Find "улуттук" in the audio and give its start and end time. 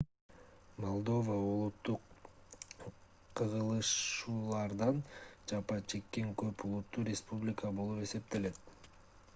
1.49-2.01